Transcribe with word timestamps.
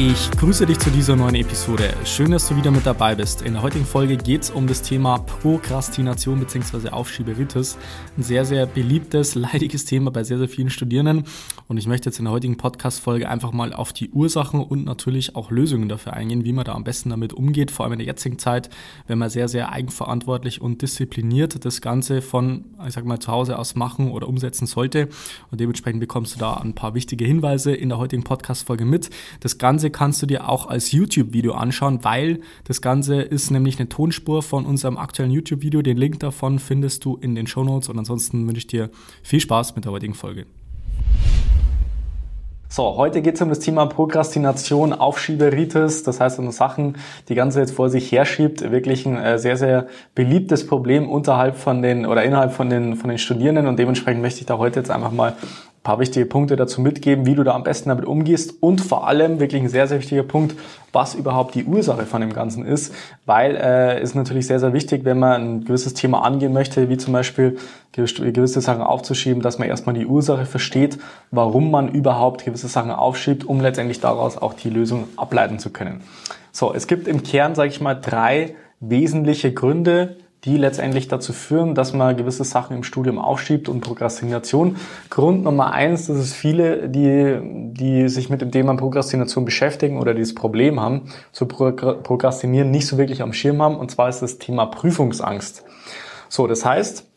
Ich 0.00 0.30
grüße 0.30 0.64
dich 0.64 0.78
zu 0.78 0.90
dieser 0.90 1.16
neuen 1.16 1.34
Episode. 1.34 1.92
Schön, 2.04 2.30
dass 2.30 2.46
du 2.46 2.54
wieder 2.54 2.70
mit 2.70 2.86
dabei 2.86 3.16
bist. 3.16 3.42
In 3.42 3.54
der 3.54 3.62
heutigen 3.62 3.84
Folge 3.84 4.16
geht 4.16 4.42
es 4.42 4.50
um 4.50 4.68
das 4.68 4.80
Thema 4.80 5.18
Prokrastination 5.18 6.38
bzw. 6.38 6.90
Aufschieberitis. 6.90 7.76
Ein 8.16 8.22
sehr, 8.22 8.44
sehr 8.44 8.66
beliebtes, 8.66 9.34
leidiges 9.34 9.86
Thema 9.86 10.12
bei 10.12 10.22
sehr, 10.22 10.38
sehr 10.38 10.48
vielen 10.48 10.70
Studierenden. 10.70 11.24
Und 11.66 11.78
ich 11.78 11.88
möchte 11.88 12.10
jetzt 12.10 12.20
in 12.20 12.26
der 12.26 12.32
heutigen 12.32 12.56
Podcast-Folge 12.56 13.28
einfach 13.28 13.50
mal 13.50 13.72
auf 13.72 13.92
die 13.92 14.10
Ursachen 14.10 14.60
und 14.60 14.84
natürlich 14.84 15.34
auch 15.34 15.50
Lösungen 15.50 15.88
dafür 15.88 16.12
eingehen, 16.12 16.44
wie 16.44 16.52
man 16.52 16.64
da 16.64 16.74
am 16.74 16.84
besten 16.84 17.10
damit 17.10 17.32
umgeht. 17.32 17.72
Vor 17.72 17.84
allem 17.84 17.94
in 17.94 17.98
der 17.98 18.06
jetzigen 18.06 18.38
Zeit, 18.38 18.70
wenn 19.08 19.18
man 19.18 19.30
sehr, 19.30 19.48
sehr 19.48 19.72
eigenverantwortlich 19.72 20.60
und 20.60 20.80
diszipliniert 20.80 21.64
das 21.64 21.80
Ganze 21.80 22.22
von, 22.22 22.66
ich 22.86 22.94
sag 22.94 23.04
mal, 23.04 23.18
zu 23.18 23.32
Hause 23.32 23.58
aus 23.58 23.74
machen 23.74 24.12
oder 24.12 24.28
umsetzen 24.28 24.66
sollte. 24.66 25.08
Und 25.50 25.60
dementsprechend 25.60 25.98
bekommst 25.98 26.36
du 26.36 26.38
da 26.38 26.54
ein 26.54 26.76
paar 26.76 26.94
wichtige 26.94 27.24
Hinweise 27.24 27.74
in 27.74 27.88
der 27.88 27.98
heutigen 27.98 28.22
Podcast-Folge 28.22 28.84
mit. 28.84 29.10
Das 29.40 29.58
Ganze 29.58 29.87
Ganze 29.88 30.08
kannst 30.08 30.22
du 30.22 30.26
dir 30.26 30.48
auch 30.48 30.66
als 30.66 30.92
YouTube-Video 30.92 31.52
anschauen, 31.52 32.00
weil 32.02 32.40
das 32.64 32.80
Ganze 32.80 33.20
ist 33.20 33.50
nämlich 33.50 33.78
eine 33.78 33.88
Tonspur 33.88 34.42
von 34.42 34.66
unserem 34.66 34.96
aktuellen 34.96 35.30
YouTube-Video. 35.30 35.82
Den 35.82 35.96
Link 35.96 36.20
davon 36.20 36.58
findest 36.58 37.04
du 37.04 37.16
in 37.16 37.34
den 37.34 37.46
Show 37.46 37.64
Notes 37.64 37.88
und 37.88 37.98
ansonsten 37.98 38.46
wünsche 38.46 38.58
ich 38.58 38.66
dir 38.66 38.90
viel 39.22 39.40
Spaß 39.40 39.76
mit 39.76 39.84
der 39.84 39.92
heutigen 39.92 40.14
Folge. 40.14 40.46
So, 42.70 42.96
heute 42.96 43.22
geht 43.22 43.36
es 43.36 43.40
um 43.40 43.48
das 43.48 43.60
Thema 43.60 43.86
Prokrastination, 43.86 44.92
Aufschieberitis, 44.92 46.02
das 46.02 46.20
heißt 46.20 46.38
um 46.38 46.50
Sachen, 46.50 46.96
die 47.30 47.34
ganze 47.34 47.60
jetzt 47.60 47.72
vor 47.72 47.88
sich 47.88 48.12
herschiebt, 48.12 48.70
wirklich 48.70 49.06
ein 49.06 49.16
äh, 49.16 49.38
sehr, 49.38 49.56
sehr 49.56 49.86
beliebtes 50.14 50.66
Problem 50.66 51.08
unterhalb 51.08 51.56
von 51.56 51.80
den 51.80 52.04
oder 52.04 52.24
innerhalb 52.24 52.52
von 52.52 52.68
den, 52.68 52.96
von 52.96 53.08
den 53.08 53.18
Studierenden 53.18 53.66
und 53.66 53.78
dementsprechend 53.78 54.20
möchte 54.20 54.40
ich 54.40 54.46
da 54.46 54.58
heute 54.58 54.80
jetzt 54.80 54.90
einfach 54.90 55.12
mal 55.12 55.34
paar 55.88 56.00
wichtige 56.00 56.26
Punkte 56.26 56.54
dazu 56.56 56.82
mitgeben, 56.82 57.24
wie 57.24 57.34
du 57.34 57.44
da 57.44 57.54
am 57.54 57.62
besten 57.62 57.88
damit 57.88 58.04
umgehst 58.04 58.62
und 58.62 58.82
vor 58.82 59.08
allem 59.08 59.40
wirklich 59.40 59.62
ein 59.62 59.70
sehr, 59.70 59.86
sehr 59.86 60.00
wichtiger 60.00 60.22
Punkt, 60.22 60.54
was 60.92 61.14
überhaupt 61.14 61.54
die 61.54 61.64
Ursache 61.64 62.04
von 62.04 62.20
dem 62.20 62.34
Ganzen 62.34 62.66
ist, 62.66 62.94
weil 63.24 63.56
äh, 63.56 64.02
ist 64.02 64.14
natürlich 64.14 64.46
sehr, 64.46 64.60
sehr 64.60 64.74
wichtig, 64.74 65.06
wenn 65.06 65.18
man 65.18 65.40
ein 65.40 65.64
gewisses 65.64 65.94
Thema 65.94 66.26
angehen 66.26 66.52
möchte, 66.52 66.90
wie 66.90 66.98
zum 66.98 67.14
Beispiel 67.14 67.56
gewisse 67.92 68.60
Sachen 68.60 68.82
aufzuschieben, 68.82 69.40
dass 69.40 69.58
man 69.58 69.66
erstmal 69.66 69.94
die 69.94 70.04
Ursache 70.04 70.44
versteht, 70.44 70.98
warum 71.30 71.70
man 71.70 71.88
überhaupt 71.88 72.44
gewisse 72.44 72.68
Sachen 72.68 72.90
aufschiebt, 72.90 73.46
um 73.46 73.62
letztendlich 73.62 74.00
daraus 74.00 74.36
auch 74.36 74.52
die 74.52 74.68
Lösung 74.68 75.04
ableiten 75.16 75.58
zu 75.58 75.70
können. 75.70 76.02
So, 76.52 76.74
es 76.74 76.86
gibt 76.86 77.08
im 77.08 77.22
Kern, 77.22 77.54
sage 77.54 77.70
ich 77.70 77.80
mal, 77.80 77.94
drei 77.94 78.56
wesentliche 78.80 79.54
Gründe, 79.54 80.18
die 80.44 80.56
letztendlich 80.56 81.08
dazu 81.08 81.32
führen, 81.32 81.74
dass 81.74 81.92
man 81.92 82.16
gewisse 82.16 82.44
Sachen 82.44 82.76
im 82.76 82.84
Studium 82.84 83.18
aufschiebt 83.18 83.68
und 83.68 83.80
Prokrastination. 83.80 84.76
Grund 85.10 85.42
Nummer 85.42 85.72
eins, 85.72 86.06
dass 86.06 86.16
es 86.16 86.32
viele, 86.32 86.88
die, 86.88 87.40
die 87.72 88.08
sich 88.08 88.30
mit 88.30 88.40
dem 88.40 88.52
Thema 88.52 88.74
Prokrastination 88.76 89.44
beschäftigen 89.44 89.98
oder 89.98 90.14
dieses 90.14 90.34
Problem 90.34 90.80
haben, 90.80 91.10
zu 91.32 91.46
prokrastinieren, 91.46 92.70
nicht 92.70 92.86
so 92.86 92.98
wirklich 92.98 93.22
am 93.22 93.32
Schirm 93.32 93.60
haben. 93.60 93.76
Und 93.76 93.90
zwar 93.90 94.08
ist 94.08 94.20
das 94.20 94.38
Thema 94.38 94.66
Prüfungsangst. 94.66 95.64
So, 96.28 96.46
das 96.46 96.64
heißt, 96.64 97.07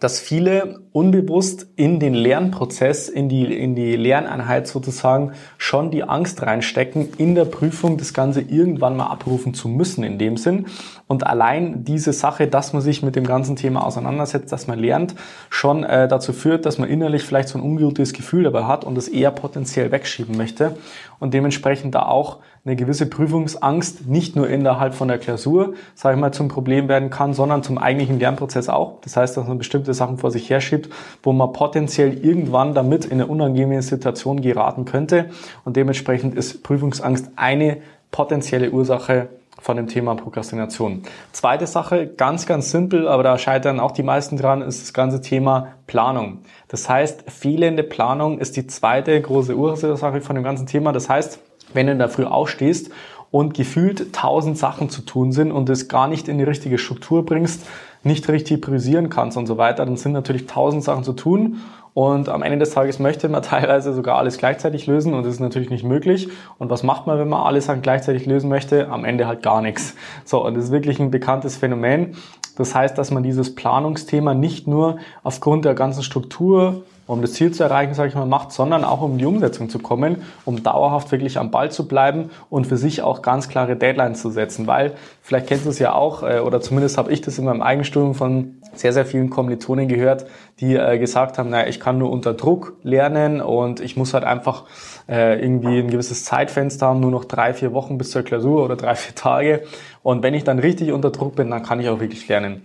dass 0.00 0.18
viele 0.18 0.80
unbewusst 0.92 1.68
in 1.76 2.00
den 2.00 2.14
Lernprozess, 2.14 3.08
in 3.08 3.28
die, 3.28 3.44
in 3.44 3.76
die 3.76 3.94
Lerneinheit 3.94 4.66
sozusagen 4.66 5.32
schon 5.56 5.90
die 5.92 6.02
Angst 6.02 6.42
reinstecken, 6.42 7.10
in 7.16 7.34
der 7.34 7.44
Prüfung 7.44 7.96
das 7.96 8.12
Ganze 8.12 8.40
irgendwann 8.40 8.96
mal 8.96 9.06
abrufen 9.06 9.54
zu 9.54 9.68
müssen 9.68 10.02
in 10.02 10.18
dem 10.18 10.36
Sinn. 10.36 10.66
Und 11.06 11.26
allein 11.26 11.84
diese 11.84 12.12
Sache, 12.12 12.48
dass 12.48 12.72
man 12.72 12.82
sich 12.82 13.02
mit 13.02 13.14
dem 13.14 13.24
ganzen 13.24 13.54
Thema 13.54 13.84
auseinandersetzt, 13.84 14.50
dass 14.52 14.66
man 14.66 14.80
lernt, 14.80 15.14
schon 15.48 15.84
äh, 15.84 16.08
dazu 16.08 16.32
führt, 16.32 16.66
dass 16.66 16.78
man 16.78 16.88
innerlich 16.88 17.22
vielleicht 17.22 17.48
so 17.48 17.58
ein 17.58 17.64
ungutes 17.64 18.12
Gefühl 18.12 18.44
dabei 18.44 18.64
hat 18.64 18.84
und 18.84 18.98
es 18.98 19.06
eher 19.06 19.30
potenziell 19.30 19.92
wegschieben 19.92 20.36
möchte 20.36 20.76
und 21.24 21.32
dementsprechend 21.32 21.94
da 21.94 22.02
auch 22.02 22.40
eine 22.66 22.76
gewisse 22.76 23.06
Prüfungsangst 23.06 24.06
nicht 24.06 24.36
nur 24.36 24.46
innerhalb 24.46 24.92
von 24.92 25.08
der 25.08 25.16
Klausur, 25.16 25.72
sage 25.94 26.16
ich 26.16 26.20
mal, 26.20 26.32
zum 26.32 26.48
Problem 26.48 26.86
werden 26.86 27.08
kann, 27.08 27.32
sondern 27.32 27.62
zum 27.62 27.78
eigentlichen 27.78 28.18
Lernprozess 28.18 28.68
auch. 28.68 29.00
Das 29.00 29.16
heißt, 29.16 29.34
dass 29.34 29.48
man 29.48 29.56
bestimmte 29.56 29.94
Sachen 29.94 30.18
vor 30.18 30.30
sich 30.30 30.50
herschiebt, 30.50 30.90
wo 31.22 31.32
man 31.32 31.54
potenziell 31.54 32.12
irgendwann 32.22 32.74
damit 32.74 33.06
in 33.06 33.12
eine 33.12 33.26
unangenehme 33.26 33.80
Situation 33.80 34.42
geraten 34.42 34.84
könnte. 34.84 35.30
Und 35.64 35.76
dementsprechend 35.76 36.34
ist 36.34 36.62
Prüfungsangst 36.62 37.30
eine 37.36 37.78
potenzielle 38.10 38.70
Ursache 38.70 39.30
von 39.60 39.76
dem 39.76 39.86
Thema 39.86 40.14
Prokrastination. 40.14 41.02
Zweite 41.32 41.66
Sache, 41.66 42.06
ganz, 42.06 42.46
ganz 42.46 42.70
simpel, 42.70 43.08
aber 43.08 43.22
da 43.22 43.38
scheitern 43.38 43.80
auch 43.80 43.92
die 43.92 44.02
meisten 44.02 44.36
dran, 44.36 44.62
ist 44.62 44.82
das 44.82 44.92
ganze 44.92 45.20
Thema 45.20 45.68
Planung. 45.86 46.40
Das 46.68 46.88
heißt, 46.88 47.30
fehlende 47.30 47.82
Planung 47.82 48.38
ist 48.38 48.56
die 48.56 48.66
zweite 48.66 49.20
große 49.20 49.56
Ursache 49.56 50.20
von 50.20 50.34
dem 50.34 50.44
ganzen 50.44 50.66
Thema. 50.66 50.92
Das 50.92 51.08
heißt, 51.08 51.38
wenn 51.72 51.86
du 51.86 51.96
da 51.96 52.08
früh 52.08 52.24
aufstehst 52.24 52.90
und 53.30 53.54
gefühlt 53.54 54.12
tausend 54.12 54.58
Sachen 54.58 54.90
zu 54.90 55.02
tun 55.02 55.32
sind 55.32 55.50
und 55.50 55.68
es 55.68 55.88
gar 55.88 56.08
nicht 56.08 56.28
in 56.28 56.38
die 56.38 56.44
richtige 56.44 56.78
Struktur 56.78 57.24
bringst, 57.24 57.66
nicht 58.02 58.28
richtig 58.28 58.60
priorisieren 58.60 59.08
kannst 59.08 59.36
und 59.36 59.46
so 59.46 59.56
weiter, 59.56 59.84
dann 59.86 59.96
sind 59.96 60.12
natürlich 60.12 60.46
tausend 60.46 60.84
Sachen 60.84 61.04
zu 61.04 61.14
tun 61.14 61.60
und 61.94 62.28
am 62.28 62.42
Ende 62.42 62.58
des 62.58 62.70
Tages 62.70 62.98
möchte 62.98 63.28
man 63.28 63.42
teilweise 63.42 63.94
sogar 63.94 64.18
alles 64.18 64.36
gleichzeitig 64.36 64.86
lösen 64.86 65.14
und 65.14 65.24
das 65.24 65.34
ist 65.34 65.40
natürlich 65.40 65.70
nicht 65.70 65.84
möglich. 65.84 66.28
Und 66.58 66.68
was 66.68 66.82
macht 66.82 67.06
man, 67.06 67.18
wenn 67.18 67.28
man 67.28 67.46
alles 67.46 67.70
gleichzeitig 67.82 68.26
lösen 68.26 68.50
möchte? 68.50 68.88
Am 68.88 69.04
Ende 69.04 69.26
halt 69.26 69.42
gar 69.42 69.62
nichts. 69.62 69.94
So, 70.24 70.44
und 70.44 70.56
das 70.56 70.64
ist 70.64 70.72
wirklich 70.72 70.98
ein 70.98 71.12
bekanntes 71.12 71.56
Phänomen. 71.56 72.16
Das 72.56 72.74
heißt, 72.74 72.98
dass 72.98 73.10
man 73.10 73.22
dieses 73.22 73.54
Planungsthema 73.54 74.34
nicht 74.34 74.66
nur 74.66 74.98
aufgrund 75.22 75.64
der 75.64 75.74
ganzen 75.74 76.02
Struktur 76.02 76.82
um 77.06 77.20
das 77.20 77.34
Ziel 77.34 77.52
zu 77.52 77.62
erreichen, 77.62 77.94
sage 77.94 78.08
ich 78.08 78.14
mal, 78.14 78.26
macht, 78.26 78.52
sondern 78.52 78.84
auch 78.84 79.02
um 79.02 79.18
die 79.18 79.26
Umsetzung 79.26 79.68
zu 79.68 79.78
kommen, 79.78 80.22
um 80.44 80.62
dauerhaft 80.62 81.12
wirklich 81.12 81.38
am 81.38 81.50
Ball 81.50 81.70
zu 81.70 81.86
bleiben 81.86 82.30
und 82.50 82.66
für 82.66 82.76
sich 82.76 83.02
auch 83.02 83.22
ganz 83.22 83.48
klare 83.48 83.76
Deadlines 83.76 84.20
zu 84.20 84.30
setzen. 84.30 84.66
Weil, 84.66 84.94
vielleicht 85.22 85.46
kennst 85.46 85.66
du 85.66 85.70
es 85.70 85.78
ja 85.78 85.92
auch, 85.92 86.22
äh, 86.22 86.40
oder 86.40 86.60
zumindest 86.60 86.98
habe 86.98 87.12
ich 87.12 87.20
das 87.20 87.38
in 87.38 87.44
meinem 87.44 87.62
Eigenstudium 87.62 88.14
von 88.14 88.56
sehr, 88.74 88.92
sehr 88.92 89.06
vielen 89.06 89.30
Kommilitonen 89.30 89.88
gehört, 89.88 90.26
die 90.60 90.74
äh, 90.74 90.98
gesagt 90.98 91.38
haben, 91.38 91.50
naja, 91.50 91.68
ich 91.68 91.80
kann 91.80 91.98
nur 91.98 92.10
unter 92.10 92.34
Druck 92.34 92.74
lernen 92.82 93.40
und 93.40 93.80
ich 93.80 93.96
muss 93.96 94.14
halt 94.14 94.24
einfach 94.24 94.64
äh, 95.08 95.40
irgendwie 95.40 95.78
ein 95.78 95.90
gewisses 95.90 96.24
Zeitfenster 96.24 96.86
haben, 96.86 97.00
nur 97.00 97.10
noch 97.10 97.24
drei, 97.24 97.54
vier 97.54 97.72
Wochen 97.72 97.98
bis 97.98 98.10
zur 98.10 98.22
Klausur 98.22 98.64
oder 98.64 98.76
drei, 98.76 98.94
vier 98.94 99.14
Tage. 99.14 99.62
Und 100.02 100.22
wenn 100.22 100.34
ich 100.34 100.44
dann 100.44 100.58
richtig 100.58 100.92
unter 100.92 101.10
Druck 101.10 101.36
bin, 101.36 101.50
dann 101.50 101.62
kann 101.62 101.80
ich 101.80 101.88
auch 101.88 102.00
wirklich 102.00 102.26
lernen. 102.28 102.62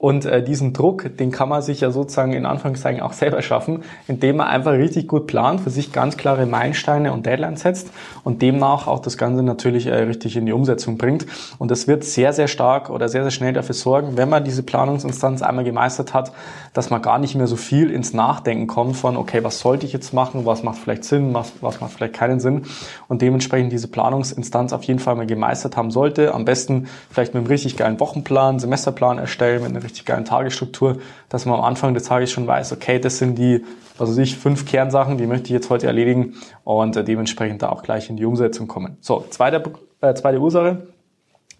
Und 0.00 0.24
äh, 0.24 0.42
diesen 0.42 0.72
Druck, 0.72 1.14
den 1.18 1.30
kann 1.30 1.50
man 1.50 1.60
sich 1.60 1.82
ja 1.82 1.90
sozusagen 1.90 2.32
in 2.32 2.46
Anführungszeichen 2.46 3.02
auch 3.02 3.12
selber 3.12 3.42
schaffen, 3.42 3.82
indem 4.08 4.38
man 4.38 4.46
einfach 4.46 4.72
richtig 4.72 5.08
gut 5.08 5.26
plant, 5.26 5.60
für 5.60 5.68
sich 5.68 5.92
ganz 5.92 6.16
klare 6.16 6.46
Meilensteine 6.46 7.12
und 7.12 7.26
Deadlines 7.26 7.60
setzt 7.60 7.90
und 8.24 8.40
demnach 8.40 8.86
auch 8.86 9.00
das 9.00 9.18
Ganze 9.18 9.42
natürlich 9.42 9.88
äh, 9.88 9.94
richtig 9.94 10.38
in 10.38 10.46
die 10.46 10.52
Umsetzung 10.52 10.96
bringt. 10.96 11.26
Und 11.58 11.70
das 11.70 11.86
wird 11.86 12.04
sehr, 12.04 12.32
sehr 12.32 12.48
stark 12.48 12.88
oder 12.88 13.10
sehr, 13.10 13.24
sehr 13.24 13.30
schnell 13.30 13.52
dafür 13.52 13.74
sorgen, 13.74 14.16
wenn 14.16 14.30
man 14.30 14.42
diese 14.42 14.62
Planungsinstanz 14.62 15.42
einmal 15.42 15.64
gemeistert 15.64 16.14
hat, 16.14 16.32
dass 16.72 16.88
man 16.88 17.02
gar 17.02 17.18
nicht 17.18 17.34
mehr 17.34 17.46
so 17.46 17.56
viel 17.56 17.90
ins 17.90 18.14
Nachdenken 18.14 18.68
kommt 18.68 18.96
von, 18.96 19.18
okay, 19.18 19.44
was 19.44 19.60
sollte 19.60 19.84
ich 19.84 19.92
jetzt 19.92 20.14
machen, 20.14 20.46
was 20.46 20.62
macht 20.62 20.78
vielleicht 20.78 21.04
Sinn, 21.04 21.34
was, 21.34 21.52
was 21.60 21.82
macht 21.82 21.92
vielleicht 21.92 22.14
keinen 22.14 22.40
Sinn. 22.40 22.62
Und 23.08 23.20
dementsprechend 23.20 23.70
diese 23.70 23.88
Planungsinstanz 23.88 24.72
auf 24.72 24.84
jeden 24.84 24.98
Fall 24.98 25.16
mal 25.16 25.26
gemeistert 25.26 25.76
haben 25.76 25.90
sollte. 25.90 26.32
Am 26.32 26.46
besten 26.46 26.86
vielleicht 27.10 27.34
mit 27.34 27.40
einem 27.42 27.48
richtig 27.48 27.76
geilen 27.76 28.00
Wochenplan, 28.00 28.60
Semesterplan 28.60 29.18
erstellen, 29.18 29.62
mit 29.62 29.72
einer 29.72 29.89
richtig 29.90 30.06
geilen 30.06 30.24
Tagesstruktur, 30.24 30.98
dass 31.28 31.44
man 31.44 31.58
am 31.58 31.64
Anfang 31.64 31.94
des 31.94 32.04
Tages 32.04 32.30
schon 32.30 32.46
weiß, 32.46 32.72
okay, 32.72 32.98
das 32.98 33.18
sind 33.18 33.36
die, 33.36 33.64
also 33.98 34.12
sich 34.12 34.36
fünf 34.36 34.64
Kernsachen, 34.64 35.18
die 35.18 35.26
möchte 35.26 35.46
ich 35.46 35.50
jetzt 35.50 35.68
heute 35.68 35.86
erledigen 35.86 36.34
und 36.64 36.96
äh, 36.96 37.04
dementsprechend 37.04 37.62
da 37.62 37.68
auch 37.68 37.82
gleich 37.82 38.08
in 38.08 38.16
die 38.16 38.24
Umsetzung 38.24 38.68
kommen. 38.68 38.96
So, 39.00 39.24
zweite, 39.30 39.62
äh, 40.00 40.14
zweite 40.14 40.40
Ursache. 40.40 40.86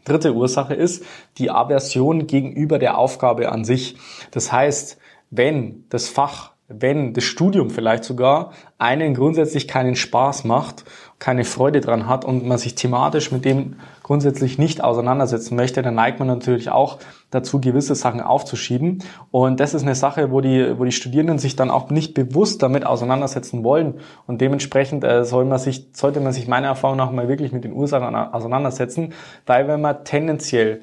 Dritte 0.04 0.34
Ursache 0.34 0.74
ist 0.74 1.04
die 1.36 1.50
Aversion 1.50 2.26
gegenüber 2.26 2.78
der 2.78 2.96
Aufgabe 2.96 3.52
an 3.52 3.64
sich. 3.64 3.96
Das 4.30 4.50
heißt, 4.50 4.98
wenn 5.30 5.84
das 5.90 6.08
Fach 6.08 6.52
wenn 6.72 7.12
das 7.12 7.24
Studium 7.24 7.68
vielleicht 7.68 8.04
sogar 8.04 8.52
einen 8.78 9.14
grundsätzlich 9.14 9.66
keinen 9.66 9.96
Spaß 9.96 10.44
macht, 10.44 10.84
keine 11.18 11.44
Freude 11.44 11.80
dran 11.80 12.06
hat 12.06 12.24
und 12.24 12.46
man 12.46 12.58
sich 12.58 12.76
thematisch 12.76 13.32
mit 13.32 13.44
dem 13.44 13.76
grundsätzlich 14.02 14.56
nicht 14.56 14.82
auseinandersetzen 14.82 15.56
möchte, 15.56 15.82
dann 15.82 15.96
neigt 15.96 16.18
man 16.20 16.28
natürlich 16.28 16.70
auch 16.70 16.98
dazu, 17.30 17.60
gewisse 17.60 17.94
Sachen 17.94 18.20
aufzuschieben. 18.20 19.02
Und 19.30 19.60
das 19.60 19.74
ist 19.74 19.82
eine 19.82 19.94
Sache, 19.94 20.30
wo 20.30 20.40
die, 20.40 20.78
wo 20.78 20.84
die 20.84 20.92
Studierenden 20.92 21.38
sich 21.38 21.56
dann 21.56 21.70
auch 21.70 21.90
nicht 21.90 22.14
bewusst 22.14 22.62
damit 22.62 22.86
auseinandersetzen 22.86 23.64
wollen. 23.64 23.94
Und 24.26 24.40
dementsprechend 24.40 25.04
äh, 25.04 25.24
soll 25.24 25.44
man 25.44 25.58
sich, 25.58 25.88
sollte 25.92 26.20
man 26.20 26.32
sich 26.32 26.48
meiner 26.48 26.68
Erfahrung 26.68 26.96
nach 26.96 27.10
mal 27.10 27.28
wirklich 27.28 27.52
mit 27.52 27.64
den 27.64 27.72
Ursachen 27.72 28.14
auseinandersetzen, 28.14 29.12
weil 29.46 29.68
wenn 29.68 29.80
man 29.80 30.04
tendenziell 30.04 30.82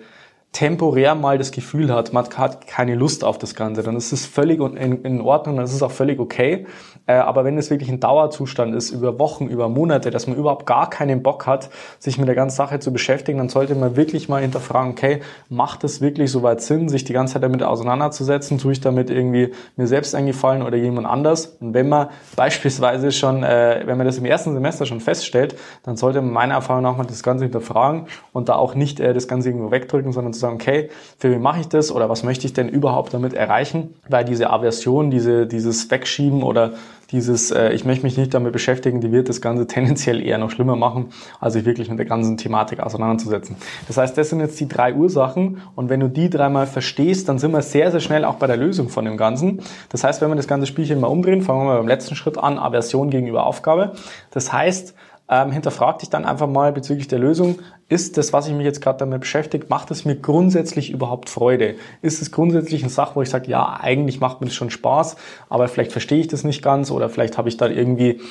temporär 0.52 1.14
mal 1.14 1.38
das 1.38 1.52
Gefühl 1.52 1.94
hat, 1.94 2.14
man 2.14 2.26
hat 2.36 2.66
keine 2.66 2.96
Lust 2.96 3.24
auf 3.24 3.38
das 3.38 3.54
Ganze, 3.54 3.84
dann 3.84 3.96
ist 3.96 4.12
es 4.12 4.26
völlig 4.26 4.60
in, 4.60 5.22
Ordnung, 5.22 5.58
dann 5.58 5.66
ist 5.66 5.74
es 5.74 5.84
auch 5.84 5.92
völlig 5.92 6.20
okay. 6.20 6.66
Äh, 7.06 7.14
aber 7.14 7.46
wenn 7.46 7.58
es 7.58 7.70
wirklich 7.70 7.90
ein 7.90 8.00
Dauerzustand 8.00 8.74
ist, 8.74 8.92
über 8.92 9.20
Wochen, 9.20 9.48
über 9.48 9.70
Monate, 9.70 10.10
dass 10.10 10.26
man 10.26 10.36
überhaupt 10.36 10.66
gar 10.66 10.90
keinen 10.90 11.22
Bock 11.22 11.46
hat, 11.46 11.70
sich 12.00 12.18
mit 12.18 12.28
der 12.28 12.36
ganzen 12.36 12.58
Sache 12.58 12.80
zu 12.80 12.92
beschäftigen, 12.92 13.38
dann 13.38 13.50
sollte 13.50 13.76
man 13.76 13.96
wirklich 13.96 14.30
mal 14.30 14.42
hinterfragen, 14.42 14.92
okay, 14.92 15.22
macht 15.48 15.84
es 15.84 16.02
wirklich 16.02 16.32
soweit 16.32 16.62
Sinn, 16.62 16.90
sich 16.90 17.04
die 17.04 17.14
ganze 17.14 17.36
Zeit 17.36 17.44
damit 17.44 17.62
auseinanderzusetzen? 17.62 18.58
Tue 18.58 18.72
ich 18.72 18.82
damit 18.82 19.10
irgendwie 19.10 19.54
mir 19.76 19.88
selbst 19.88 20.16
eingefallen 20.16 20.64
oder 20.64 20.78
jemand 20.78 21.08
anders? 21.08 21.58
Und 21.60 21.74
wenn 21.74 21.88
man 21.88 22.08
beispielsweise 22.36 23.12
schon, 23.12 23.44
äh, 23.44 23.84
wenn 23.86 23.98
man 23.98 24.08
das 24.08 24.18
im 24.18 24.26
ersten 24.26 24.54
Semester 24.54 24.86
schon 24.86 25.02
feststellt, 25.02 25.56
dann 25.84 25.98
sollte 25.98 26.22
man 26.22 26.34
meiner 26.34 26.56
Erfahrung 26.56 26.84
nach 26.84 26.98
mal 26.98 27.06
das 27.06 27.24
Ganze 27.24 27.46
hinterfragen 27.46 28.08
und 28.34 28.50
da 28.50 28.56
auch 28.56 28.76
nicht 28.76 29.00
äh, 29.00 29.14
das 29.14 29.28
Ganze 29.28 29.50
irgendwo 29.50 29.72
wegdrücken, 29.72 30.12
sondern 30.12 30.34
zu 30.38 30.42
sagen, 30.42 30.56
okay, 30.56 30.89
für 31.18 31.31
wen 31.31 31.42
mache 31.42 31.62
ich 31.62 31.68
das 31.68 31.92
oder 31.92 32.10
was 32.10 32.24
möchte 32.24 32.45
ich 32.45 32.54
denn 32.54 32.69
überhaupt 32.69 33.13
damit 33.13 33.34
erreichen? 33.34 33.94
Weil 34.07 34.25
diese 34.25 34.50
Aversion, 34.50 35.12
diese, 35.12 35.48
dieses 35.48 35.89
Wegschieben 35.92 36.44
oder 36.44 36.74
dieses, 37.12 37.51
äh, 37.51 37.72
ich 37.72 37.86
möchte 37.86 38.06
mich 38.06 38.18
nicht 38.18 38.34
damit 38.34 38.54
beschäftigen, 38.54 39.01
die 39.01 39.12
wird 39.12 39.30
das 39.30 39.42
Ganze 39.42 39.68
tendenziell 39.68 40.22
eher 40.22 40.38
noch 40.38 40.51
schlimmer 40.51 40.75
machen, 40.75 41.10
als 41.39 41.54
sich 41.54 41.66
wirklich 41.66 41.89
mit 41.89 42.00
der 42.00 42.06
ganzen 42.06 42.38
Thematik 42.38 42.80
auseinanderzusetzen. 42.80 43.56
Das 43.88 43.98
heißt, 43.98 44.18
das 44.18 44.30
sind 44.30 44.39
jetzt 44.39 44.60
die 44.60 44.68
drei 44.68 44.94
Ursachen 44.94 45.62
und 45.75 45.89
wenn 45.89 46.00
du 46.00 46.10
die 46.10 46.30
dreimal 46.30 46.68
verstehst, 46.68 47.30
dann 47.30 47.40
sind 47.40 47.51
wir 47.51 47.62
sehr, 47.62 47.92
sehr 47.92 48.00
schnell 48.00 48.25
auch 48.25 48.36
bei 48.36 48.48
der 48.48 48.57
Lösung 48.57 48.90
von 48.90 49.06
dem 49.06 49.18
Ganzen. 49.18 49.62
Das 49.90 50.04
heißt, 50.04 50.22
wenn 50.22 50.30
wir 50.30 50.36
das 50.36 50.48
ganze 50.48 50.68
Spielchen 50.68 51.00
mal 51.00 51.07
umdrehen, 51.07 51.42
fangen 51.42 51.62
wir 51.62 51.66
mal 51.66 51.78
beim 51.78 51.88
letzten 51.88 52.16
Schritt 52.16 52.38
an, 52.38 52.60
Aversion 52.60 53.10
gegenüber 53.10 53.45
Aufgabe. 53.45 53.94
Das 54.31 54.51
heißt, 54.51 54.94
ähm, 55.30 55.52
hinterfrag 55.52 56.00
dich 56.00 56.10
dann 56.10 56.26
einfach 56.26 56.48
mal 56.48 56.72
bezüglich 56.72 57.08
der 57.08 57.20
Lösung, 57.20 57.60
ist 57.90 58.18
das, 58.18 58.34
was 58.34 58.48
ich 58.48 58.54
mich 58.54 58.66
jetzt 58.66 58.82
gerade 58.82 59.00
damit 59.00 59.22
beschäftigt, 59.22 59.70
macht 59.70 59.92
es 59.92 60.06
mir 60.06 60.16
grundsätzlich 60.16 60.90
überhaupt 60.90 61.30
Freude? 61.30 61.76
Ist 62.02 62.22
es 62.22 62.32
grundsätzlich 62.32 62.82
eine 62.82 62.90
Sache, 62.90 63.16
wo 63.16 63.22
ich 63.22 63.30
sage, 63.30 63.50
ja, 63.50 63.78
eigentlich 63.80 64.20
macht 64.20 64.42
mir 64.42 64.48
das 64.48 64.56
schon 64.56 64.70
Spaß, 64.70 65.18
aber 65.50 65.68
vielleicht 65.68 65.92
verstehe 65.92 66.20
ich 66.20 66.28
das 66.28 66.44
nicht 66.44 66.62
ganz 66.62 66.92
oder 66.92 67.10
vielleicht 67.10 67.38
habe 67.38 67.50
ich 67.50 67.58
da 67.58 67.68
irgendwie 67.68 68.22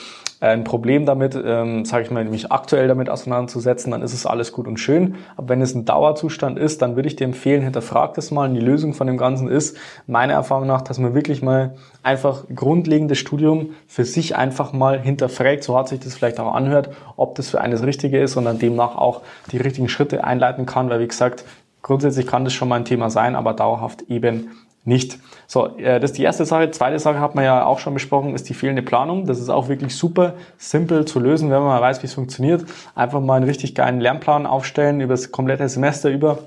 ein 0.40 0.64
Problem 0.64 1.06
damit, 1.06 1.38
ähm, 1.42 1.84
sage 1.84 2.04
ich 2.04 2.10
mal, 2.10 2.24
mich 2.24 2.52
aktuell 2.52 2.88
damit 2.88 3.08
auseinanderzusetzen, 3.08 3.90
dann 3.90 4.02
ist 4.02 4.12
es 4.12 4.26
alles 4.26 4.52
gut 4.52 4.66
und 4.66 4.78
schön. 4.78 5.14
Aber 5.36 5.48
wenn 5.48 5.62
es 5.62 5.74
ein 5.74 5.86
Dauerzustand 5.86 6.58
ist, 6.58 6.82
dann 6.82 6.94
würde 6.94 7.08
ich 7.08 7.16
dir 7.16 7.24
empfehlen, 7.24 7.62
hinterfrag 7.62 8.14
das 8.14 8.30
mal. 8.30 8.48
Und 8.48 8.54
die 8.54 8.60
Lösung 8.60 8.92
von 8.92 9.06
dem 9.06 9.16
Ganzen 9.16 9.48
ist, 9.48 9.78
meiner 10.06 10.34
Erfahrung 10.34 10.66
nach, 10.66 10.82
dass 10.82 10.98
man 10.98 11.14
wirklich 11.14 11.42
mal 11.42 11.74
einfach 12.02 12.44
grundlegendes 12.54 13.18
Studium 13.18 13.70
für 13.86 14.04
sich 14.04 14.36
einfach 14.36 14.72
mal 14.72 15.00
hinterfragt, 15.00 15.64
so 15.64 15.76
hat 15.76 15.88
sich 15.88 16.00
das 16.00 16.14
vielleicht 16.14 16.38
auch 16.38 16.54
anhört, 16.54 16.90
ob 17.16 17.34
das 17.34 17.50
für 17.50 17.60
eines 17.60 17.82
Richtige 17.82 18.20
ist 18.20 18.36
und 18.36 18.44
dann 18.44 18.58
demnach 18.58 18.94
auch 18.96 19.22
die 19.52 19.56
richtigen 19.56 19.88
Schritte 19.88 20.22
einleiten 20.22 20.66
kann, 20.66 20.90
weil 20.90 21.00
wie 21.00 21.08
gesagt, 21.08 21.44
grundsätzlich 21.82 22.26
kann 22.26 22.44
das 22.44 22.52
schon 22.52 22.68
mal 22.68 22.76
ein 22.76 22.84
Thema 22.84 23.10
sein, 23.10 23.36
aber 23.36 23.54
dauerhaft 23.54 24.02
eben 24.08 24.50
nicht. 24.86 25.18
So, 25.46 25.76
äh, 25.76 26.00
das 26.00 26.12
ist 26.12 26.18
die 26.18 26.22
erste 26.22 26.44
Sache. 26.44 26.70
Zweite 26.70 26.98
Sache 26.98 27.20
hat 27.20 27.34
man 27.34 27.44
ja 27.44 27.64
auch 27.64 27.78
schon 27.78 27.94
besprochen, 27.94 28.34
ist 28.34 28.48
die 28.48 28.54
fehlende 28.54 28.82
Planung. 28.82 29.26
Das 29.26 29.40
ist 29.40 29.48
auch 29.48 29.68
wirklich 29.68 29.96
super 29.96 30.34
simpel 30.56 31.04
zu 31.04 31.20
lösen, 31.20 31.50
wenn 31.50 31.58
man 31.58 31.68
mal 31.68 31.82
weiß, 31.82 32.02
wie 32.02 32.06
es 32.06 32.14
funktioniert. 32.14 32.64
Einfach 32.94 33.20
mal 33.20 33.34
einen 33.34 33.44
richtig 33.44 33.74
geilen 33.74 34.00
Lernplan 34.00 34.46
aufstellen 34.46 35.00
über 35.00 35.14
das 35.14 35.32
komplette 35.32 35.68
Semester 35.68 36.10
über 36.10 36.38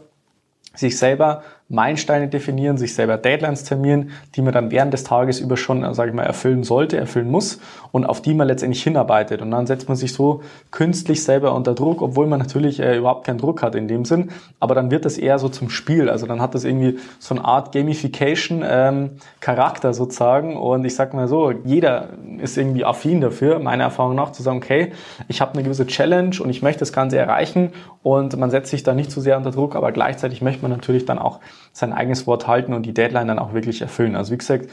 sich 0.76 0.98
selber 0.98 1.44
Meilensteine 1.70 2.28
definieren, 2.28 2.78
sich 2.78 2.94
selber 2.96 3.18
Deadlines 3.18 3.64
terminieren, 3.64 4.10
die 4.36 4.42
man 4.42 4.54
dann 4.54 4.72
während 4.72 4.92
des 4.92 5.04
Tages 5.04 5.40
über 5.40 5.56
schon, 5.56 5.94
sage 5.94 6.10
ich 6.10 6.16
mal, 6.16 6.24
erfüllen 6.24 6.64
sollte, 6.64 6.98
erfüllen 6.98 7.30
muss 7.30 7.60
und 7.92 8.06
auf 8.06 8.24
die 8.24 8.34
man 8.34 8.48
letztendlich 8.48 8.82
hinarbeitet. 8.82 9.44
Und 9.44 9.52
dann 9.52 9.68
setzt 9.68 9.88
man 9.88 9.96
sich 9.96 10.14
so 10.14 10.42
künstlich 10.72 11.24
selber 11.24 11.54
unter 11.54 11.76
Druck, 11.76 12.02
obwohl 12.02 12.26
man 12.26 12.40
natürlich 12.40 12.80
äh, 12.80 12.98
überhaupt 12.98 13.28
keinen 13.28 13.38
Druck 13.38 13.62
hat 13.62 13.76
in 13.76 13.88
dem 13.88 14.04
Sinn. 14.04 14.32
Aber 14.60 14.74
dann 14.74 14.90
wird 14.90 15.06
das 15.06 15.20
eher 15.20 15.38
so 15.38 15.48
zum 15.48 15.70
Spiel. 15.70 16.10
Also 16.10 16.26
dann 16.26 16.42
hat 16.42 16.56
das 16.56 16.64
irgendwie 16.64 16.98
so 17.20 17.36
eine 17.36 17.46
Art 17.46 17.72
Gamification-Charakter 17.72 19.90
ähm, 19.90 19.94
sozusagen. 19.94 20.58
Und 20.58 20.86
ich 20.86 20.96
sag 20.96 21.14
mal 21.14 21.28
so, 21.28 21.52
jeder 21.52 22.10
ist 22.40 22.58
irgendwie 22.58 22.84
affin 22.84 23.22
dafür, 23.22 23.60
meiner 23.60 23.84
Erfahrung 23.84 24.16
nach, 24.16 24.32
zu 24.32 24.42
sagen, 24.42 24.58
okay, 24.58 24.92
ich 25.28 25.40
habe 25.40 25.54
eine 25.54 25.62
gewisse 25.62 25.86
Challenge 25.86 26.36
und 26.42 26.50
ich 26.50 26.64
möchte 26.64 26.80
das 26.80 26.94
Ganze 26.94 27.18
erreichen 27.18 27.74
und 28.02 28.38
man 28.38 28.50
setzt 28.50 28.72
sich 28.72 28.84
da 28.84 28.94
nicht 28.94 29.12
zu 29.12 29.20
so 29.20 29.26
sehr 29.26 29.38
unter 29.38 29.52
Druck, 29.52 29.76
aber 29.76 29.92
gleichzeitig 29.92 30.42
möchte 30.42 30.62
man 30.62 30.72
natürlich 30.72 31.04
dann 31.06 31.20
auch 31.20 31.42
sein 31.72 31.94
eigenes 31.94 32.28
Wort 32.28 32.48
halten 32.48 32.74
und 32.74 32.86
die 32.86 32.94
Deadline 32.94 33.28
dann 33.28 33.40
auch 33.40 33.54
wirklich 33.54 33.82
erfüllen. 33.82 34.16
Also 34.16 34.34
wie 34.34 34.38
gesagt, 34.38 34.70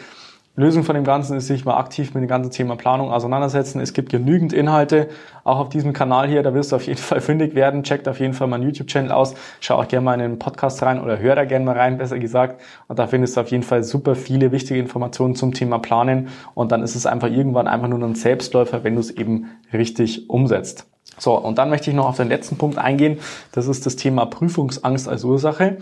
Lösung 0.58 0.84
von 0.84 0.94
dem 0.94 1.04
Ganzen 1.04 1.36
ist, 1.36 1.48
sich 1.48 1.66
mal 1.66 1.76
aktiv 1.76 2.14
mit 2.14 2.22
dem 2.22 2.28
ganzen 2.28 2.50
Thema 2.50 2.76
Planung 2.76 3.12
auseinandersetzen. 3.12 3.78
Es 3.78 3.92
gibt 3.92 4.08
genügend 4.08 4.54
Inhalte, 4.54 5.08
auch 5.44 5.58
auf 5.58 5.68
diesem 5.68 5.92
Kanal 5.92 6.28
hier, 6.28 6.42
da 6.42 6.54
wirst 6.54 6.72
du 6.72 6.76
auf 6.76 6.86
jeden 6.86 6.98
Fall 7.02 7.20
fündig 7.20 7.54
werden. 7.54 7.82
Checkt 7.82 8.08
auf 8.08 8.20
jeden 8.20 8.32
Fall 8.32 8.48
meinen 8.48 8.62
YouTube-Channel 8.62 9.12
aus. 9.12 9.34
Schau 9.60 9.76
auch 9.76 9.86
gerne 9.86 10.04
mal 10.06 10.14
in 10.14 10.20
den 10.20 10.38
Podcast 10.38 10.82
rein 10.82 10.98
oder 10.98 11.18
hör 11.18 11.36
da 11.36 11.44
gerne 11.44 11.66
mal 11.66 11.76
rein, 11.76 11.98
besser 11.98 12.18
gesagt. 12.18 12.62
Und 12.88 12.98
da 12.98 13.06
findest 13.06 13.36
du 13.36 13.42
auf 13.42 13.50
jeden 13.50 13.64
Fall 13.64 13.84
super 13.84 14.14
viele 14.14 14.50
wichtige 14.50 14.80
Informationen 14.80 15.34
zum 15.34 15.52
Thema 15.52 15.78
Planen. 15.78 16.28
Und 16.54 16.72
dann 16.72 16.82
ist 16.82 16.94
es 16.94 17.04
einfach 17.04 17.30
irgendwann 17.30 17.68
einfach 17.68 17.88
nur 17.88 18.02
ein 18.02 18.14
Selbstläufer, 18.14 18.82
wenn 18.82 18.94
du 18.94 19.00
es 19.00 19.10
eben 19.10 19.50
richtig 19.74 20.30
umsetzt. 20.30 20.86
So, 21.18 21.34
und 21.38 21.58
dann 21.58 21.70
möchte 21.70 21.90
ich 21.90 21.96
noch 21.96 22.08
auf 22.08 22.16
den 22.16 22.28
letzten 22.28 22.56
Punkt 22.56 22.78
eingehen. 22.78 23.18
Das 23.52 23.68
ist 23.68 23.84
das 23.84 23.96
Thema 23.96 24.26
Prüfungsangst 24.26 25.08
als 25.08 25.24
Ursache. 25.24 25.78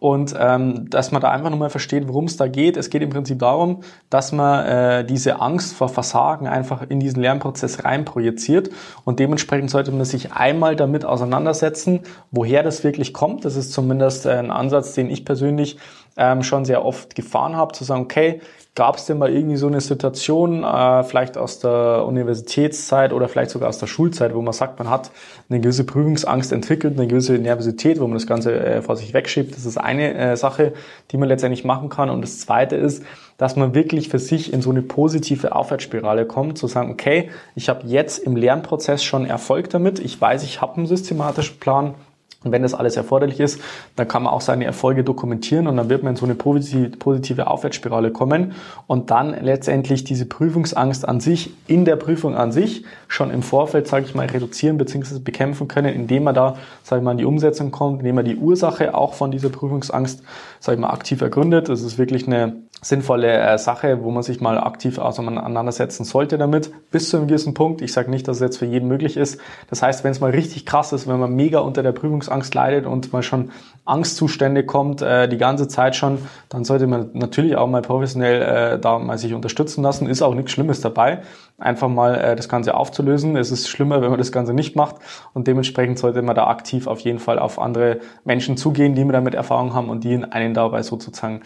Und 0.00 0.34
ähm, 0.38 0.88
dass 0.88 1.12
man 1.12 1.20
da 1.20 1.30
einfach 1.30 1.50
nochmal 1.50 1.68
versteht, 1.68 2.08
worum 2.08 2.24
es 2.24 2.38
da 2.38 2.48
geht. 2.48 2.78
Es 2.78 2.88
geht 2.88 3.02
im 3.02 3.10
Prinzip 3.10 3.38
darum, 3.38 3.82
dass 4.08 4.32
man 4.32 4.66
äh, 4.66 5.04
diese 5.04 5.40
Angst 5.40 5.74
vor 5.74 5.90
Versagen 5.90 6.48
einfach 6.48 6.82
in 6.88 7.00
diesen 7.00 7.20
Lernprozess 7.20 7.84
reinprojiziert. 7.84 8.70
Und 9.04 9.20
dementsprechend 9.20 9.70
sollte 9.70 9.92
man 9.92 10.06
sich 10.06 10.32
einmal 10.32 10.74
damit 10.74 11.04
auseinandersetzen, 11.04 12.00
woher 12.30 12.62
das 12.62 12.82
wirklich 12.82 13.12
kommt. 13.12 13.44
Das 13.44 13.56
ist 13.56 13.72
zumindest 13.72 14.24
äh, 14.24 14.30
ein 14.30 14.50
Ansatz, 14.50 14.94
den 14.94 15.10
ich 15.10 15.26
persönlich 15.26 15.76
ähm, 16.16 16.42
schon 16.42 16.64
sehr 16.64 16.84
oft 16.84 17.14
gefahren 17.14 17.56
habe, 17.56 17.72
zu 17.72 17.84
sagen, 17.84 18.02
okay, 18.02 18.40
Gab 18.76 18.96
es 18.96 19.06
denn 19.06 19.18
mal 19.18 19.30
irgendwie 19.30 19.56
so 19.56 19.66
eine 19.66 19.80
Situation, 19.80 20.62
äh, 20.62 21.02
vielleicht 21.02 21.36
aus 21.36 21.58
der 21.58 22.04
Universitätszeit 22.06 23.12
oder 23.12 23.28
vielleicht 23.28 23.50
sogar 23.50 23.68
aus 23.68 23.78
der 23.78 23.88
Schulzeit, 23.88 24.32
wo 24.32 24.40
man 24.42 24.52
sagt, 24.52 24.78
man 24.78 24.88
hat 24.88 25.10
eine 25.48 25.58
gewisse 25.58 25.82
Prüfungsangst 25.82 26.52
entwickelt, 26.52 26.96
eine 26.96 27.08
gewisse 27.08 27.32
Nervosität, 27.32 27.98
wo 27.98 28.04
man 28.04 28.14
das 28.14 28.28
Ganze 28.28 28.54
äh, 28.54 28.80
vor 28.80 28.94
sich 28.94 29.12
wegschiebt? 29.12 29.56
Das 29.56 29.66
ist 29.66 29.76
eine 29.76 30.14
äh, 30.14 30.36
Sache, 30.36 30.72
die 31.10 31.16
man 31.16 31.28
letztendlich 31.28 31.64
machen 31.64 31.88
kann. 31.88 32.10
Und 32.10 32.22
das 32.22 32.38
Zweite 32.38 32.76
ist, 32.76 33.02
dass 33.38 33.56
man 33.56 33.74
wirklich 33.74 34.08
für 34.08 34.20
sich 34.20 34.52
in 34.52 34.62
so 34.62 34.70
eine 34.70 34.82
positive 34.82 35.52
Aufwärtsspirale 35.52 36.24
kommt, 36.24 36.56
zu 36.56 36.68
sagen, 36.68 36.92
okay, 36.92 37.28
ich 37.56 37.68
habe 37.68 37.88
jetzt 37.88 38.18
im 38.18 38.36
Lernprozess 38.36 39.02
schon 39.02 39.26
Erfolg 39.26 39.68
damit, 39.70 39.98
ich 39.98 40.20
weiß, 40.20 40.44
ich 40.44 40.60
habe 40.62 40.76
einen 40.76 40.86
systematischen 40.86 41.58
Plan, 41.58 41.96
und 42.42 42.52
wenn 42.52 42.62
das 42.62 42.72
alles 42.72 42.96
erforderlich 42.96 43.38
ist, 43.38 43.60
dann 43.96 44.08
kann 44.08 44.22
man 44.22 44.32
auch 44.32 44.40
seine 44.40 44.64
Erfolge 44.64 45.04
dokumentieren 45.04 45.66
und 45.66 45.76
dann 45.76 45.90
wird 45.90 46.02
man 46.02 46.14
in 46.14 46.16
so 46.16 46.24
eine 46.24 46.34
positive 46.34 47.46
Aufwärtsspirale 47.46 48.12
kommen 48.12 48.52
und 48.86 49.10
dann 49.10 49.44
letztendlich 49.44 50.04
diese 50.04 50.24
Prüfungsangst 50.24 51.06
an 51.06 51.20
sich, 51.20 51.52
in 51.66 51.84
der 51.84 51.96
Prüfung 51.96 52.34
an 52.34 52.50
sich, 52.50 52.84
schon 53.08 53.30
im 53.30 53.42
Vorfeld, 53.42 53.88
sage 53.88 54.06
ich 54.06 54.14
mal, 54.14 54.26
reduzieren 54.26 54.78
bzw. 54.78 55.18
bekämpfen 55.18 55.68
können, 55.68 55.94
indem 55.94 56.24
man 56.24 56.34
da, 56.34 56.56
sage 56.82 57.00
ich 57.00 57.04
mal, 57.04 57.12
in 57.12 57.18
die 57.18 57.26
Umsetzung 57.26 57.72
kommt, 57.72 57.98
indem 58.00 58.14
man 58.14 58.24
die 58.24 58.36
Ursache 58.36 58.94
auch 58.94 59.12
von 59.12 59.30
dieser 59.30 59.50
Prüfungsangst, 59.50 60.22
sage 60.60 60.76
ich 60.76 60.80
mal, 60.80 60.90
aktiv 60.90 61.20
ergründet. 61.20 61.68
Das 61.68 61.82
ist 61.82 61.98
wirklich 61.98 62.26
eine 62.26 62.56
sinnvolle 62.82 63.32
äh, 63.32 63.58
Sache, 63.58 64.02
wo 64.02 64.10
man 64.10 64.22
sich 64.22 64.40
mal 64.40 64.58
aktiv 64.58 64.98
auseinandersetzen 64.98 66.04
sollte 66.04 66.38
damit, 66.38 66.70
bis 66.90 67.10
zu 67.10 67.18
einem 67.18 67.28
gewissen 67.28 67.52
Punkt. 67.52 67.82
Ich 67.82 67.92
sage 67.92 68.10
nicht, 68.10 68.26
dass 68.26 68.36
es 68.38 68.42
jetzt 68.42 68.56
für 68.58 68.66
jeden 68.66 68.88
möglich 68.88 69.16
ist. 69.16 69.38
Das 69.68 69.82
heißt, 69.82 70.02
wenn 70.02 70.12
es 70.12 70.20
mal 70.20 70.30
richtig 70.30 70.64
krass 70.64 70.92
ist, 70.92 71.06
wenn 71.06 71.20
man 71.20 71.34
mega 71.34 71.58
unter 71.58 71.82
der 71.82 71.92
Prüfungsangst 71.92 72.54
leidet 72.54 72.86
und 72.86 73.12
mal 73.12 73.22
schon 73.22 73.50
Angstzustände 73.84 74.64
kommt, 74.64 75.02
äh, 75.02 75.28
die 75.28 75.36
ganze 75.36 75.68
Zeit 75.68 75.94
schon, 75.94 76.18
dann 76.48 76.64
sollte 76.64 76.86
man 76.86 77.10
natürlich 77.12 77.56
auch 77.56 77.66
mal 77.66 77.82
professionell 77.82 78.42
äh, 78.42 78.78
da 78.78 78.98
mal 78.98 79.18
sich 79.18 79.34
unterstützen 79.34 79.82
lassen. 79.82 80.06
Ist 80.06 80.22
auch 80.22 80.34
nichts 80.34 80.52
Schlimmes 80.52 80.80
dabei, 80.80 81.20
einfach 81.58 81.88
mal 81.88 82.14
äh, 82.14 82.36
das 82.36 82.48
Ganze 82.48 82.74
aufzulösen. 82.74 83.36
Es 83.36 83.50
ist 83.50 83.68
schlimmer, 83.68 84.00
wenn 84.00 84.10
man 84.10 84.18
das 84.18 84.32
Ganze 84.32 84.54
nicht 84.54 84.74
macht 84.74 84.96
und 85.34 85.46
dementsprechend 85.46 85.98
sollte 85.98 86.22
man 86.22 86.34
da 86.34 86.46
aktiv 86.46 86.86
auf 86.86 87.00
jeden 87.00 87.18
Fall 87.18 87.38
auf 87.38 87.58
andere 87.58 88.00
Menschen 88.24 88.56
zugehen, 88.56 88.94
die 88.94 89.04
mir 89.04 89.12
damit 89.12 89.34
Erfahrung 89.34 89.74
haben 89.74 89.90
und 89.90 90.04
die 90.04 90.24
einen 90.24 90.54
dabei 90.54 90.82
sozusagen 90.82 91.42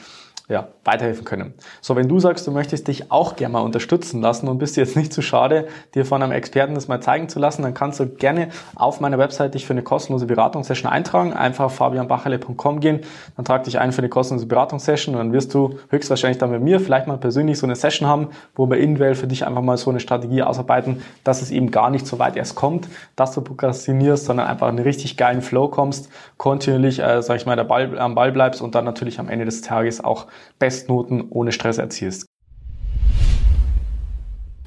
ja, 0.46 0.68
weiterhelfen 0.84 1.24
können. 1.24 1.54
So, 1.80 1.96
wenn 1.96 2.06
du 2.06 2.20
sagst, 2.20 2.46
du 2.46 2.50
möchtest 2.50 2.86
dich 2.88 3.10
auch 3.10 3.34
gerne 3.36 3.54
mal 3.54 3.60
unterstützen 3.60 4.20
lassen 4.20 4.46
und 4.46 4.58
bist 4.58 4.76
jetzt 4.76 4.94
nicht 4.94 5.10
zu 5.10 5.22
schade, 5.22 5.68
dir 5.94 6.04
von 6.04 6.22
einem 6.22 6.32
Experten 6.32 6.74
das 6.74 6.86
mal 6.86 7.00
zeigen 7.00 7.30
zu 7.30 7.38
lassen, 7.38 7.62
dann 7.62 7.72
kannst 7.72 7.98
du 7.98 8.06
gerne 8.06 8.48
auf 8.74 9.00
meiner 9.00 9.16
Website 9.16 9.54
dich 9.54 9.64
für 9.64 9.72
eine 9.72 9.82
kostenlose 9.82 10.26
Beratungssession 10.26 10.92
eintragen. 10.92 11.32
Einfach 11.32 11.64
auf 11.66 11.76
fabianbachele.com 11.76 12.80
gehen, 12.80 13.00
dann 13.36 13.46
trag 13.46 13.64
dich 13.64 13.78
ein 13.78 13.92
für 13.92 14.00
eine 14.02 14.10
kostenlose 14.10 14.46
Beratungssession 14.46 15.14
und 15.14 15.18
dann 15.18 15.32
wirst 15.32 15.54
du 15.54 15.78
höchstwahrscheinlich 15.88 16.36
dann 16.36 16.50
mit 16.50 16.60
mir 16.60 16.78
vielleicht 16.78 17.06
mal 17.06 17.16
persönlich 17.16 17.58
so 17.58 17.66
eine 17.66 17.74
Session 17.74 18.06
haben, 18.06 18.28
wo 18.54 18.68
wir 18.68 18.76
individuell 18.76 19.14
für 19.14 19.26
dich 19.26 19.46
einfach 19.46 19.62
mal 19.62 19.78
so 19.78 19.88
eine 19.88 20.00
Strategie 20.00 20.42
ausarbeiten, 20.42 21.02
dass 21.24 21.40
es 21.40 21.52
eben 21.52 21.70
gar 21.70 21.88
nicht 21.88 22.06
so 22.06 22.18
weit 22.18 22.36
erst 22.36 22.54
kommt, 22.54 22.88
dass 23.16 23.32
du 23.32 23.40
prokrastinierst, 23.40 24.26
sondern 24.26 24.46
einfach 24.46 24.68
einen 24.68 24.80
richtig 24.80 25.16
geilen 25.16 25.40
Flow 25.40 25.68
kommst, 25.68 26.10
kontinuierlich, 26.36 26.98
äh, 26.98 27.22
sag 27.22 27.36
ich 27.36 27.46
mal, 27.46 27.56
der 27.56 27.64
Ball, 27.64 27.98
am 27.98 28.14
Ball 28.14 28.30
bleibst 28.30 28.60
und 28.60 28.74
dann 28.74 28.84
natürlich 28.84 29.18
am 29.18 29.30
Ende 29.30 29.46
des 29.46 29.62
Tages 29.62 30.04
auch 30.04 30.26
Bestnoten 30.58 31.28
ohne 31.30 31.52
Stress 31.52 31.78
erzielst. 31.78 32.26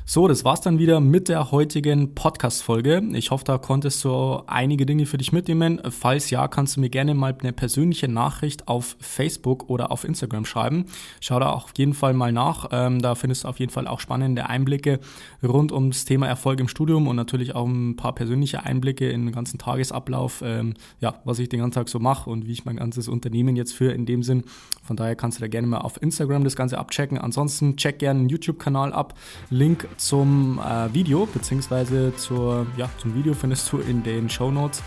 So, 0.10 0.30
das 0.30 0.46
war's 0.46 0.62
dann 0.62 0.80
wieder 0.80 1.02
mit 1.02 1.28
der 1.28 1.52
heutigen 1.52 2.16
Podcast-Folge. 2.16 3.04
Ich 3.12 3.30
hoffe, 3.30 3.44
da 3.44 3.58
konntest 3.58 4.06
du 4.06 4.42
einige 4.48 4.86
Dinge 4.86 5.06
für 5.06 5.18
dich 5.18 5.34
mitnehmen. 5.34 5.82
Falls 5.90 6.30
ja, 6.30 6.48
kannst 6.48 6.78
du 6.78 6.80
mir 6.80 6.90
gerne 6.90 7.14
mal 7.14 7.36
eine 7.38 7.52
persönliche 7.52 8.08
Nachricht 8.08 8.70
auf 8.70 8.96
Facebook 9.02 9.70
oder 9.70 9.92
auf 9.92 10.06
Instagram 10.06 10.46
schreiben. 10.46 10.86
Schau 11.20 11.42
da 11.42 11.50
auf 11.52 11.74
jeden 11.76 11.94
Fall 11.94 12.14
mal 12.14 12.32
nach. 12.32 12.70
Ähm, 12.72 13.02
da 13.02 13.16
findest 13.16 13.44
du 13.44 13.50
auf 13.50 13.60
jeden 13.60 13.74
Fall 13.74 13.86
auch 13.86 14.00
spannende 14.00 14.48
Einblicke 14.48 15.02
rund 15.44 15.74
ums 15.74 16.06
Thema 16.06 16.26
Erfolg 16.26 16.62
im 16.62 16.70
Studium 16.70 17.10
und 17.10 17.18
natürlich 17.18 17.54
auch 17.54 17.68
ein 17.68 17.98
paar 17.98 18.16
persönliche 18.16 18.64
Einblicke 18.64 19.10
in 19.10 19.26
den 19.26 19.36
ganzen 19.36 19.58
Tagesablauf, 19.58 20.42
ähm, 20.42 20.76
ja, 21.02 21.16
was 21.26 21.40
ich 21.40 21.50
den 21.50 21.60
ganzen 21.60 21.76
Tag 21.76 21.90
so 21.90 22.00
mache 22.00 22.30
und 22.30 22.48
wie 22.48 22.54
ich 22.54 22.64
mein 22.64 22.78
ganzes 22.78 23.10
Unternehmen 23.10 23.58
jetzt 23.58 23.74
führe 23.74 23.92
in 23.92 24.06
dem 24.06 24.24
Sinn. 24.24 24.46
Von 24.84 24.96
daher 24.96 25.18
kannst 25.18 25.40
du 25.40 25.42
da 25.42 25.50
gerne 25.50 25.68
mal 25.68 25.80
auf 25.80 26.02
Instagram 26.02 26.46
das 26.46 26.56
Ganze 26.56 26.78
abchecken. 26.78 27.18
Ansonsten 27.18 27.76
check 27.76 28.00
gerne 28.00 28.22
den 28.22 28.30
YouTube-Kanal 28.30 28.94
ab. 28.94 29.16
Link 29.50 29.86
zum 29.98 30.60
äh, 30.60 30.94
Video, 30.94 31.26
beziehungsweise 31.26 32.16
zur, 32.16 32.68
ja, 32.78 32.90
zum 33.00 33.16
Video 33.16 33.34
findest 33.34 33.72
du 33.72 33.80
in 33.80 34.04
den 34.04 34.30
Show 34.30 34.52
Notes. 34.52 34.82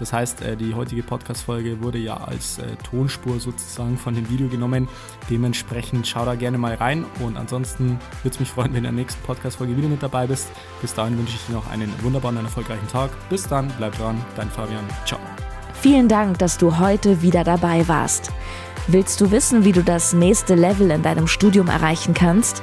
Das 0.00 0.14
heißt, 0.14 0.40
äh, 0.42 0.56
die 0.56 0.74
heutige 0.74 1.02
Podcast-Folge 1.02 1.82
wurde 1.82 1.98
ja 1.98 2.16
als 2.16 2.58
äh, 2.58 2.76
Tonspur 2.82 3.38
sozusagen 3.38 3.98
von 3.98 4.14
dem 4.14 4.28
Video 4.30 4.48
genommen. 4.48 4.88
Dementsprechend 5.28 6.06
schau 6.06 6.24
da 6.24 6.34
gerne 6.34 6.56
mal 6.56 6.74
rein. 6.74 7.04
Und 7.20 7.36
ansonsten 7.36 8.00
würde 8.22 8.34
es 8.34 8.40
mich 8.40 8.50
freuen, 8.50 8.68
wenn 8.68 8.82
du 8.82 8.88
in 8.88 8.96
der 8.96 9.04
nächsten 9.04 9.22
Podcast-Folge 9.22 9.76
wieder 9.76 9.88
mit 9.88 10.02
dabei 10.02 10.26
bist. 10.26 10.48
Bis 10.80 10.94
dahin 10.94 11.18
wünsche 11.18 11.34
ich 11.34 11.46
dir 11.46 11.52
noch 11.52 11.70
einen 11.70 11.92
wunderbaren 12.02 12.38
und 12.38 12.44
erfolgreichen 12.44 12.88
Tag. 12.88 13.10
Bis 13.28 13.46
dann, 13.46 13.70
bleib 13.76 13.96
dran, 13.98 14.18
dein 14.36 14.48
Fabian. 14.48 14.84
Ciao. 15.04 15.20
Vielen 15.74 16.08
Dank, 16.08 16.38
dass 16.38 16.56
du 16.56 16.78
heute 16.78 17.20
wieder 17.20 17.44
dabei 17.44 17.86
warst. 17.86 18.32
Willst 18.86 19.20
du 19.20 19.30
wissen, 19.30 19.64
wie 19.64 19.72
du 19.72 19.84
das 19.84 20.14
nächste 20.14 20.54
Level 20.54 20.90
in 20.90 21.02
deinem 21.02 21.26
Studium 21.26 21.68
erreichen 21.68 22.14
kannst? 22.14 22.62